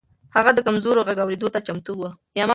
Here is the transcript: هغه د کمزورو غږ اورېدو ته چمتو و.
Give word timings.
هغه 0.35 0.51
د 0.57 0.59
کمزورو 0.67 1.05
غږ 1.07 1.17
اورېدو 1.21 1.47
ته 1.53 1.59
چمتو 1.67 1.93
و. 1.99 2.01